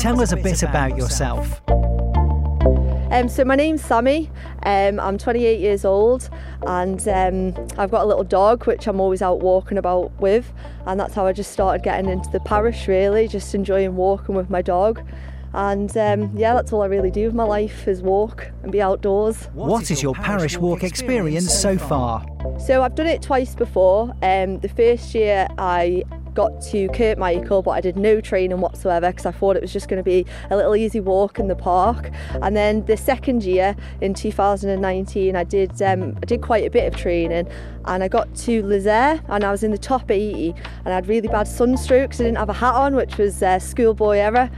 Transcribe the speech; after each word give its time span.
Tell 0.00 0.22
us 0.22 0.32
a 0.32 0.36
bit 0.36 0.62
about 0.62 0.96
yourself. 0.96 1.60
Um, 1.68 3.28
so 3.28 3.44
my 3.44 3.54
name's 3.54 3.84
Sammy. 3.84 4.30
Um, 4.62 4.98
I'm 4.98 5.18
28 5.18 5.60
years 5.60 5.84
old, 5.84 6.30
and 6.66 7.06
um, 7.06 7.68
I've 7.76 7.90
got 7.90 8.04
a 8.04 8.06
little 8.06 8.24
dog 8.24 8.66
which 8.66 8.88
I'm 8.88 8.98
always 8.98 9.20
out 9.20 9.40
walking 9.40 9.76
about 9.76 10.18
with, 10.18 10.54
and 10.86 10.98
that's 10.98 11.12
how 11.12 11.26
I 11.26 11.34
just 11.34 11.52
started 11.52 11.82
getting 11.82 12.10
into 12.10 12.30
the 12.30 12.40
parish. 12.40 12.88
Really, 12.88 13.28
just 13.28 13.54
enjoying 13.54 13.94
walking 13.94 14.34
with 14.34 14.48
my 14.48 14.62
dog. 14.62 15.06
And 15.52 15.94
um, 15.98 16.34
yeah, 16.34 16.54
that's 16.54 16.72
all 16.72 16.80
I 16.80 16.86
really 16.86 17.10
do 17.10 17.26
with 17.26 17.34
my 17.34 17.44
life 17.44 17.86
is 17.86 18.00
walk 18.00 18.50
and 18.62 18.72
be 18.72 18.80
outdoors. 18.80 19.50
What 19.52 19.90
is 19.90 20.02
your 20.02 20.14
parish 20.14 20.56
walk 20.56 20.82
experience 20.82 21.52
so 21.52 21.76
far? 21.76 22.24
So 22.58 22.82
I've 22.82 22.94
done 22.94 23.08
it 23.08 23.20
twice 23.20 23.54
before. 23.54 24.14
Um, 24.22 24.60
the 24.60 24.68
first 24.74 25.14
year 25.14 25.46
I 25.58 26.04
got 26.34 26.60
to 26.62 26.88
Kirkmichael, 26.88 27.62
but 27.62 27.70
I 27.72 27.80
did 27.80 27.96
no 27.96 28.20
training 28.20 28.60
whatsoever 28.60 29.10
because 29.10 29.26
I 29.26 29.32
thought 29.32 29.56
it 29.56 29.62
was 29.62 29.72
just 29.72 29.88
going 29.88 29.98
to 29.98 30.04
be 30.04 30.26
a 30.50 30.56
little 30.56 30.76
easy 30.76 31.00
walk 31.00 31.38
in 31.38 31.48
the 31.48 31.56
park. 31.56 32.10
And 32.42 32.56
then 32.56 32.84
the 32.86 32.96
second 32.96 33.44
year 33.44 33.76
in 34.00 34.14
2019, 34.14 35.36
I 35.36 35.44
did 35.44 35.80
um, 35.82 36.16
I 36.22 36.26
did 36.26 36.42
quite 36.42 36.66
a 36.66 36.70
bit 36.70 36.92
of 36.92 36.98
training, 36.98 37.48
and 37.84 38.04
I 38.04 38.08
got 38.08 38.34
to 38.36 38.62
Lezayre 38.62 39.22
and 39.28 39.44
I 39.44 39.50
was 39.50 39.62
in 39.62 39.70
the 39.70 39.78
top 39.78 40.10
80, 40.10 40.54
and 40.84 40.88
I 40.88 40.96
had 40.96 41.08
really 41.08 41.28
bad 41.28 41.48
sunstroke 41.48 42.10
because 42.10 42.20
I 42.20 42.24
didn't 42.24 42.38
have 42.38 42.48
a 42.48 42.54
hat 42.54 42.74
on, 42.74 42.94
which 42.94 43.16
was 43.16 43.42
uh, 43.42 43.58
schoolboy 43.58 44.18
error. 44.18 44.50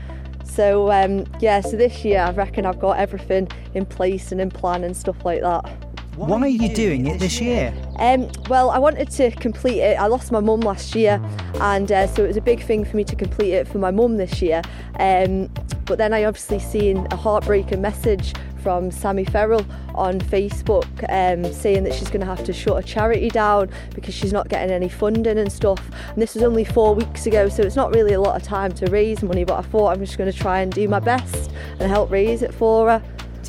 So 0.43 0.91
um, 0.91 1.25
yeah, 1.39 1.61
so 1.61 1.77
this 1.77 2.05
year 2.05 2.19
I 2.19 2.31
reckon 2.31 2.65
I've 2.65 2.79
got 2.79 2.99
everything 2.99 3.47
in 3.73 3.85
place 3.85 4.31
and 4.31 4.39
in 4.39 4.51
plan 4.51 4.83
and 4.83 4.95
stuff 4.95 5.25
like 5.25 5.41
that. 5.41 5.92
Why 6.15 6.41
are 6.41 6.47
you 6.47 6.73
doing 6.73 7.07
it 7.07 7.19
this 7.19 7.41
year? 7.41 7.73
Um, 7.97 8.29
well, 8.47 8.69
I 8.69 8.77
wanted 8.77 9.09
to 9.11 9.31
complete 9.31 9.79
it. 9.79 9.99
I 9.99 10.05
lost 10.05 10.31
my 10.31 10.39
mum 10.39 10.59
last 10.59 10.93
year, 10.93 11.21
and 11.59 11.91
uh, 11.91 12.07
so 12.07 12.23
it 12.23 12.27
was 12.27 12.37
a 12.37 12.41
big 12.41 12.61
thing 12.63 12.85
for 12.85 12.95
me 12.97 13.03
to 13.05 13.15
complete 13.15 13.53
it 13.53 13.67
for 13.67 13.79
my 13.79 13.89
mum 13.89 14.17
this 14.17 14.41
year. 14.41 14.61
Um, 14.99 15.49
but 15.85 15.97
then 15.97 16.13
I 16.13 16.23
obviously 16.25 16.59
seen 16.59 17.07
a 17.11 17.15
heartbreaking 17.15 17.81
message 17.81 18.33
from 18.61 18.91
Sammy 18.91 19.25
Ferrell 19.25 19.65
on 19.93 20.19
Facebook 20.21 20.87
um, 21.09 21.51
saying 21.51 21.83
that 21.83 21.93
she's 21.93 22.07
going 22.07 22.21
to 22.21 22.25
have 22.25 22.43
to 22.45 22.53
shut 22.53 22.77
a 22.77 22.87
charity 22.87 23.29
down 23.29 23.69
because 23.93 24.13
she's 24.13 24.31
not 24.31 24.47
getting 24.47 24.73
any 24.73 24.87
funding 24.87 25.37
and 25.37 25.51
stuff. 25.51 25.85
And 26.09 26.21
this 26.21 26.33
was 26.33 26.43
only 26.43 26.63
four 26.63 26.95
weeks 26.95 27.25
ago, 27.25 27.49
so 27.49 27.61
it's 27.63 27.75
not 27.75 27.93
really 27.93 28.13
a 28.13 28.21
lot 28.21 28.35
of 28.35 28.43
time 28.43 28.71
to 28.73 28.85
raise 28.89 29.21
money. 29.21 29.43
But 29.43 29.59
I 29.59 29.61
thought 29.63 29.89
I'm 29.89 29.99
just 29.99 30.17
going 30.17 30.31
to 30.31 30.37
try 30.37 30.61
and 30.61 30.71
do 30.71 30.87
my 30.87 30.99
best 30.99 31.51
and 31.79 31.91
help 31.91 32.09
raise 32.09 32.41
it 32.41 32.53
for 32.53 32.89
her. 32.89 33.03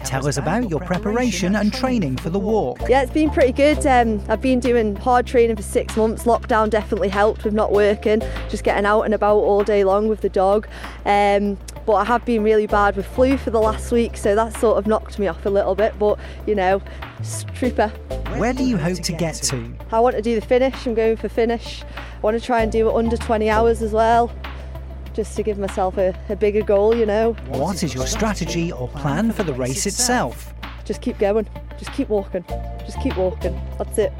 Tell 0.04 0.26
us 0.28 0.36
about 0.36 0.68
your 0.68 0.80
preparation 0.80 1.56
and 1.56 1.72
training 1.72 2.18
for 2.18 2.28
the 2.28 2.38
walk. 2.38 2.78
Yeah, 2.88 3.02
it's 3.02 3.12
been 3.12 3.30
pretty 3.30 3.52
good. 3.52 3.86
Um, 3.86 4.22
I've 4.28 4.42
been 4.42 4.60
doing 4.60 4.96
hard 4.96 5.26
training 5.26 5.56
for 5.56 5.62
six 5.62 5.96
months. 5.96 6.24
Lockdown 6.24 6.68
definitely 6.68 7.08
helped 7.08 7.44
with 7.44 7.54
not 7.54 7.72
working, 7.72 8.20
just 8.50 8.64
getting 8.64 8.84
out 8.84 9.02
and 9.02 9.14
about 9.14 9.36
all 9.36 9.64
day 9.64 9.82
long 9.82 10.08
with 10.08 10.20
the 10.20 10.28
dog. 10.28 10.68
Um, 11.06 11.58
but 11.86 11.94
I 11.94 12.04
have 12.04 12.24
been 12.24 12.42
really 12.42 12.66
bad 12.66 12.96
with 12.96 13.06
flu 13.06 13.38
for 13.38 13.50
the 13.50 13.60
last 13.60 13.92
week, 13.92 14.16
so 14.16 14.34
that 14.34 14.54
sort 14.58 14.76
of 14.78 14.86
knocked 14.86 15.18
me 15.18 15.26
off 15.26 15.44
a 15.46 15.50
little 15.50 15.74
bit. 15.74 15.98
But 15.98 16.18
you 16.46 16.54
know, 16.54 16.82
trooper. 17.54 17.88
Where 18.36 18.52
do 18.52 18.64
you 18.64 18.76
hope 18.76 18.98
to 18.98 19.12
get 19.12 19.34
to? 19.36 19.72
I 19.90 20.00
want 20.00 20.16
to 20.16 20.22
do 20.22 20.34
the 20.34 20.46
finish. 20.46 20.86
I'm 20.86 20.94
going 20.94 21.16
for 21.16 21.30
finish. 21.30 21.82
I 21.82 22.20
want 22.20 22.38
to 22.38 22.44
try 22.44 22.62
and 22.62 22.70
do 22.70 22.88
it 22.88 22.94
under 22.94 23.16
20 23.16 23.48
hours 23.48 23.80
as 23.80 23.92
well 23.92 24.30
just 25.14 25.36
to 25.36 25.42
give 25.42 25.58
myself 25.58 25.96
a, 25.96 26.14
a 26.28 26.36
bigger 26.36 26.62
goal, 26.62 26.94
you 26.94 27.06
know. 27.06 27.32
What 27.46 27.82
is 27.82 27.94
your 27.94 28.06
strategy 28.06 28.72
or 28.72 28.88
plan 28.88 29.32
for 29.32 29.44
the 29.44 29.54
race 29.54 29.86
itself? 29.86 30.52
Just 30.84 31.00
keep 31.00 31.18
going, 31.18 31.48
just 31.78 31.92
keep 31.92 32.08
walking, 32.08 32.44
just 32.80 33.00
keep 33.00 33.16
walking. 33.16 33.58
That's 33.78 33.96
it. 33.96 34.12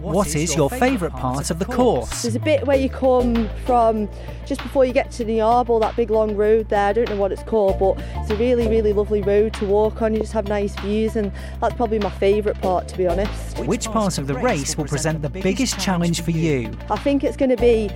What 0.00 0.36
is 0.36 0.54
your 0.54 0.68
favourite 0.68 1.14
part 1.14 1.50
of 1.50 1.58
the 1.58 1.64
course? 1.64 2.22
There's 2.22 2.34
a 2.34 2.40
bit 2.40 2.66
where 2.66 2.76
you 2.76 2.90
come 2.90 3.48
from 3.64 4.08
just 4.44 4.62
before 4.62 4.84
you 4.84 4.92
get 4.92 5.10
to 5.12 5.24
the 5.24 5.40
Arble, 5.40 5.78
that 5.80 5.96
big 5.96 6.10
long 6.10 6.36
road 6.36 6.68
there. 6.68 6.88
I 6.88 6.92
don't 6.92 7.08
know 7.08 7.16
what 7.16 7.32
it's 7.32 7.42
called, 7.42 7.78
but 7.78 7.96
it's 8.16 8.30
a 8.30 8.36
really, 8.36 8.68
really 8.68 8.92
lovely 8.92 9.22
road 9.22 9.54
to 9.54 9.64
walk 9.64 10.02
on. 10.02 10.12
You 10.12 10.20
just 10.20 10.34
have 10.34 10.46
nice 10.46 10.74
views, 10.80 11.16
and 11.16 11.32
that's 11.58 11.74
probably 11.74 12.00
my 12.00 12.10
favourite 12.10 12.60
part, 12.60 12.86
to 12.88 12.98
be 12.98 13.06
honest. 13.06 13.58
Which 13.60 13.86
part 13.86 14.18
of 14.18 14.26
the 14.26 14.34
race 14.34 14.76
will 14.76 14.84
present 14.84 15.22
the 15.22 15.30
biggest 15.30 15.80
challenge 15.80 16.20
for 16.20 16.32
you? 16.32 16.70
I 16.90 16.98
think 16.98 17.24
it's 17.24 17.36
going 17.36 17.50
to 17.50 17.56
be 17.56 17.88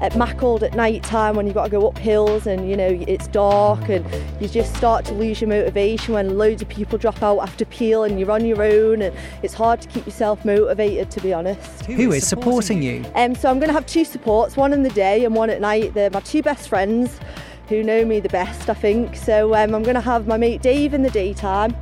at 0.00 0.16
Macclesfield 0.16 0.62
at 0.62 0.74
night 0.74 1.02
time 1.02 1.36
when 1.36 1.46
you've 1.46 1.54
got 1.54 1.64
to 1.64 1.70
go 1.70 1.88
up 1.88 1.96
hills 1.96 2.46
and 2.46 2.68
you 2.68 2.76
know 2.76 2.88
it's 3.08 3.28
dark 3.28 3.88
and 3.88 4.04
you 4.40 4.48
just 4.48 4.74
start 4.74 5.04
to 5.06 5.14
lose 5.14 5.40
your 5.40 5.48
motivation 5.48 6.14
when 6.14 6.36
loads 6.36 6.60
of 6.60 6.68
people 6.68 6.98
drop 6.98 7.22
out 7.22 7.38
after 7.38 7.64
Peel 7.64 8.04
and 8.04 8.18
you're 8.18 8.30
on 8.30 8.44
your 8.44 8.62
own 8.62 9.02
and 9.02 9.16
it's 9.42 9.54
hard 9.54 9.80
to 9.80 9.88
keep 9.88 10.04
yourself 10.04 10.44
motivated 10.44 11.10
to 11.10 11.20
be 11.20 11.32
honest. 11.32 11.86
Who 11.86 12.12
is 12.12 12.26
supporting 12.26 12.82
you? 12.82 13.04
Um, 13.14 13.34
so 13.34 13.48
I'm 13.48 13.58
going 13.58 13.68
to 13.68 13.74
have 13.74 13.86
two 13.86 14.04
supports, 14.04 14.56
one 14.56 14.72
in 14.72 14.82
the 14.82 14.90
day 14.90 15.24
and 15.24 15.34
one 15.34 15.50
at 15.50 15.60
night. 15.60 15.94
They're 15.94 16.10
my 16.10 16.20
two 16.20 16.42
best 16.42 16.68
friends 16.68 17.18
who 17.68 17.82
know 17.82 18.04
me 18.04 18.20
the 18.20 18.28
best 18.28 18.68
I 18.68 18.74
think. 18.74 19.16
So 19.16 19.54
um, 19.54 19.74
I'm 19.74 19.82
going 19.82 19.94
to 19.94 20.00
have 20.00 20.26
my 20.26 20.36
mate 20.36 20.60
Dave 20.60 20.92
in 20.94 21.02
the 21.02 21.10
daytime 21.10 21.74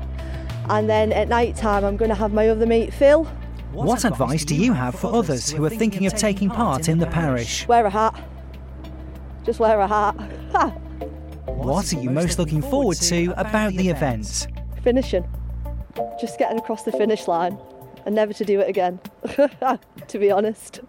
and 0.68 0.88
then 0.88 1.12
at 1.12 1.28
night 1.28 1.56
time 1.56 1.84
I'm 1.84 1.96
going 1.96 2.10
to 2.10 2.14
have 2.14 2.32
my 2.32 2.48
other 2.48 2.66
mate 2.66 2.92
Phil 2.94 3.26
what 3.72 4.04
advice 4.04 4.44
do 4.44 4.54
you 4.54 4.72
have 4.72 4.94
for 4.94 5.12
others 5.14 5.50
who 5.50 5.64
are 5.64 5.70
thinking 5.70 6.06
of 6.06 6.14
taking 6.14 6.50
part 6.50 6.88
in 6.88 6.98
the 6.98 7.06
parish? 7.06 7.66
Wear 7.66 7.86
a 7.86 7.90
hat. 7.90 8.22
Just 9.44 9.58
wear 9.58 9.80
a 9.80 9.86
hat. 9.86 10.12
What 11.46 11.92
are 11.92 12.00
you 12.00 12.10
most 12.10 12.38
looking 12.38 12.62
forward 12.62 12.98
to 12.98 13.32
about 13.36 13.72
the 13.72 13.88
event? 13.88 14.46
Finishing. 14.82 15.24
Just 16.20 16.38
getting 16.38 16.58
across 16.58 16.84
the 16.84 16.92
finish 16.92 17.26
line 17.26 17.58
and 18.06 18.14
never 18.14 18.32
to 18.32 18.44
do 18.44 18.60
it 18.60 18.68
again, 18.68 19.00
to 20.08 20.18
be 20.18 20.30
honest. 20.30 20.80